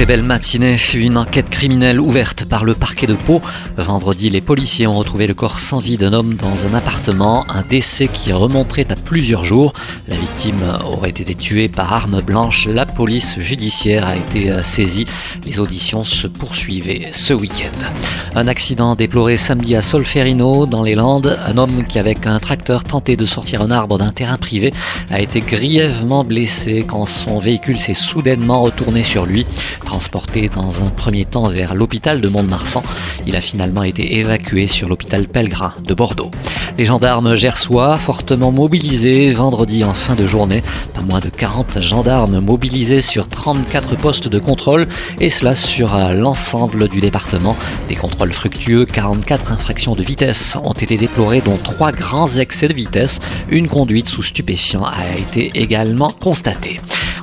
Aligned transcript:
Très 0.00 0.06
belle 0.06 0.22
matinée, 0.22 0.78
une 0.94 1.18
enquête 1.18 1.50
criminelle 1.50 2.00
ouverte 2.00 2.46
par 2.46 2.64
le 2.64 2.72
parquet 2.72 3.06
de 3.06 3.12
Pau. 3.12 3.42
Vendredi, 3.76 4.30
les 4.30 4.40
policiers 4.40 4.86
ont 4.86 4.94
retrouvé 4.94 5.26
le 5.26 5.34
corps 5.34 5.58
sans 5.58 5.78
vie 5.78 5.98
d'un 5.98 6.14
homme 6.14 6.36
dans 6.36 6.64
un 6.64 6.72
appartement, 6.72 7.44
un 7.50 7.60
décès 7.60 8.08
qui 8.08 8.32
remonterait 8.32 8.90
à 8.90 8.96
plusieurs 8.96 9.44
jours. 9.44 9.74
La 10.08 10.16
victime 10.16 10.62
aurait 10.86 11.10
été 11.10 11.34
tuée 11.34 11.68
par 11.68 11.92
arme 11.92 12.22
blanche. 12.22 12.66
La 12.66 12.86
police 12.86 13.38
judiciaire 13.40 14.06
a 14.06 14.16
été 14.16 14.50
saisie. 14.62 15.04
Les 15.44 15.60
auditions 15.60 16.02
se 16.02 16.26
poursuivaient 16.26 17.10
ce 17.12 17.34
week-end. 17.34 17.86
Un 18.34 18.48
accident 18.48 18.94
déploré 18.94 19.36
samedi 19.36 19.76
à 19.76 19.82
Solferino, 19.82 20.64
dans 20.64 20.82
les 20.82 20.94
Landes. 20.94 21.38
Un 21.44 21.58
homme 21.58 21.82
qui, 21.86 21.98
avec 21.98 22.26
un 22.26 22.38
tracteur, 22.38 22.84
tentait 22.84 23.16
de 23.16 23.26
sortir 23.26 23.60
un 23.60 23.70
arbre 23.70 23.98
d'un 23.98 24.12
terrain 24.12 24.38
privé, 24.38 24.72
a 25.10 25.20
été 25.20 25.42
grièvement 25.42 26.24
blessé 26.24 26.86
quand 26.88 27.04
son 27.04 27.38
véhicule 27.38 27.78
s'est 27.78 27.92
soudainement 27.92 28.62
retourné 28.62 29.02
sur 29.02 29.26
lui. 29.26 29.44
Transporté 29.90 30.48
dans 30.48 30.84
un 30.84 30.88
premier 30.88 31.24
temps 31.24 31.48
vers 31.48 31.74
l'hôpital 31.74 32.20
de 32.20 32.28
Mont-de-Marsan, 32.28 32.80
il 33.26 33.34
a 33.34 33.40
finalement 33.40 33.82
été 33.82 34.18
évacué 34.18 34.68
sur 34.68 34.88
l'hôpital 34.88 35.26
Pellegrin 35.26 35.74
de 35.84 35.94
Bordeaux. 35.94 36.30
Les 36.78 36.84
gendarmes 36.84 37.34
gersois, 37.34 37.98
fortement 37.98 38.52
mobilisés 38.52 39.32
vendredi 39.32 39.82
en 39.82 39.92
fin 39.92 40.14
de 40.14 40.24
journée, 40.28 40.62
pas 40.94 41.00
moins 41.00 41.18
de 41.18 41.28
40 41.28 41.80
gendarmes 41.80 42.38
mobilisés 42.38 43.00
sur 43.00 43.28
34 43.28 43.96
postes 43.96 44.28
de 44.28 44.38
contrôle, 44.38 44.86
et 45.18 45.28
cela 45.28 45.56
sur 45.56 45.98
l'ensemble 46.12 46.86
du 46.86 47.00
département. 47.00 47.56
Des 47.88 47.96
contrôles 47.96 48.32
fructueux, 48.32 48.84
44 48.84 49.50
infractions 49.50 49.96
de 49.96 50.04
vitesse 50.04 50.56
ont 50.62 50.72
été 50.72 50.98
déplorées, 50.98 51.40
dont 51.40 51.58
3 51.60 51.90
grands 51.90 52.28
excès 52.36 52.68
de 52.68 52.74
vitesse. 52.74 53.18
Une 53.48 53.66
conduite 53.66 54.08
sous 54.08 54.22
stupéfiants 54.22 54.84
a 54.84 55.18
été 55.18 55.50
également 55.56 56.12
constatée. 56.12 56.80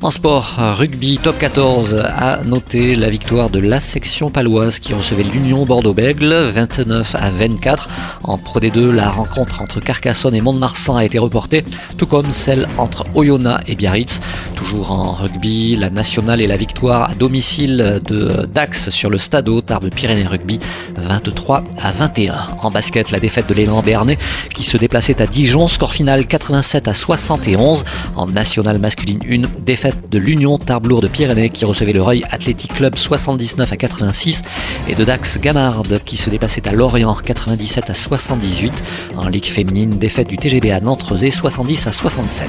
En 0.08 0.10
sport, 0.10 0.54
rugby 0.58 1.18
top 1.18 1.38
14 1.38 2.06
a 2.16 2.40
noté 2.46 2.96
la 2.96 3.10
victoire 3.10 3.50
de 3.50 3.60
la 3.60 3.82
section 3.82 4.30
paloise 4.30 4.80
qui 4.80 4.94
recevait 4.94 5.24
l'Union 5.24 5.66
Bordeaux-Bègle 5.66 6.34
29 6.34 7.14
à 7.16 7.30
24. 7.30 7.90
En 8.24 8.38
Pro 8.38 8.62
D2, 8.62 8.92
la 8.92 9.10
rencontre 9.10 9.62
entre 9.62 9.82
Carcassonne 9.82 10.34
et 10.34 10.40
Mont-de-Marsan 10.40 10.96
a 10.96 11.04
été 11.04 11.20
reportée, 11.20 11.66
tout 11.98 12.06
comme 12.06 12.32
celle 12.32 12.70
entre 12.78 13.06
Oyonnax 13.16 13.66
et 13.68 13.76
Biarritz. 13.76 14.22
Toujours 14.56 14.94
en 14.94 15.12
rugby, 15.12 15.76
la 15.76 15.90
nationale 15.90 16.42
et 16.42 16.48
la 16.48 16.56
victoire 16.56 17.10
à 17.10 17.14
domicile 17.14 18.00
de 18.06 18.46
Dax 18.46 18.90
sur 18.90 19.10
le 19.10 19.18
stade 19.18 19.50
Tarbes 19.66 19.90
Pyrénées 19.90 20.26
Rugby 20.26 20.60
23 20.96 21.66
à 21.78 21.92
21. 21.92 22.34
En 22.62 22.72
basket, 22.72 23.12
la 23.12 23.20
défaite 23.20 23.50
de 23.50 23.54
l'élan 23.54 23.82
Béarnais 23.82 24.18
qui 24.56 24.64
se 24.64 24.78
déplaçait 24.78 25.22
à 25.22 25.28
Dijon, 25.28 25.68
score 25.68 25.94
final 25.94 26.26
87 26.26 26.88
à 26.88 26.94
71. 26.94 27.84
En 28.16 28.28
nationale 28.28 28.80
masculine 28.80 29.20
1, 29.30 29.64
défaite 29.66 29.97
de 30.10 30.18
l'Union 30.18 30.58
Tarbes 30.58 30.88
de 30.88 31.08
Pyrénées 31.08 31.50
qui 31.50 31.66
recevait 31.66 31.94
le 31.94 32.02
Reuil 32.02 32.24
Athletic 32.30 32.74
Club 32.74 32.96
79 32.96 33.72
à 33.72 33.78
86 33.78 34.44
et 34.88 34.96
de 34.96 35.04
Dax 35.04 35.40
Gamard 35.40 35.84
qui 36.06 36.18
se 36.18 36.30
déplaçait 36.30 36.68
à 36.68 36.72
Lorient 36.72 37.16
97 37.16 37.90
à 37.90 37.94
78. 37.94 38.84
En 39.16 39.28
Ligue 39.28 39.46
féminine, 39.46 39.92
défaite 39.92 40.28
du 40.28 40.38
TGB 40.38 40.72
à 40.72 40.80
Nantes 40.80 41.04
70 41.04 41.88
à 41.88 41.92
67. 41.92 42.48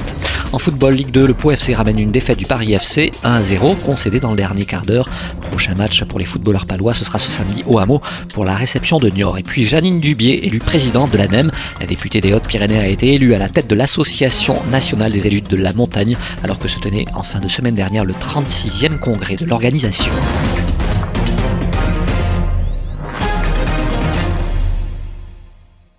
En 0.51 0.59
football 0.59 0.95
Ligue 0.95 1.11
2, 1.11 1.27
le 1.27 1.33
Pau 1.33 1.51
FC 1.51 1.73
ramène 1.73 1.99
une 1.99 2.11
défaite 2.11 2.37
du 2.37 2.45
Paris 2.45 2.73
FC 2.73 3.11
1 3.23 3.43
0 3.43 3.75
concédée 3.85 4.19
dans 4.19 4.31
le 4.31 4.37
dernier 4.37 4.65
quart 4.65 4.85
d'heure. 4.85 5.09
Prochain 5.41 5.75
match 5.75 6.03
pour 6.03 6.19
les 6.19 6.25
footballeurs 6.25 6.65
palois, 6.65 6.93
ce 6.93 7.05
sera 7.05 7.19
ce 7.19 7.29
samedi 7.29 7.63
au 7.67 7.79
Hameau 7.79 8.01
pour 8.33 8.45
la 8.45 8.55
réception 8.55 8.99
de 8.99 9.09
Niort. 9.09 9.37
Et 9.37 9.43
puis 9.43 9.63
Janine 9.63 9.99
Dubier, 9.99 10.45
élue 10.47 10.59
présidente 10.59 11.11
de 11.11 11.17
la 11.17 11.27
NEM, 11.27 11.51
la 11.79 11.85
députée 11.85 12.21
des 12.21 12.33
Hautes-Pyrénées 12.33 12.79
a 12.79 12.87
été 12.87 13.13
élue 13.13 13.33
à 13.33 13.37
la 13.37 13.49
tête 13.49 13.67
de 13.67 13.75
l'Association 13.75 14.57
nationale 14.71 15.11
des 15.11 15.27
élus 15.27 15.41
de 15.41 15.55
la 15.55 15.73
montagne 15.73 16.15
alors 16.43 16.59
que 16.59 16.67
se 16.67 16.79
tenait 16.79 17.05
en 17.13 17.23
fin 17.29 17.39
de 17.39 17.47
semaine 17.47 17.75
dernière 17.75 18.05
le 18.05 18.13
36e 18.13 18.97
congrès 18.97 19.35
de 19.35 19.45
l'organisation. 19.45 20.11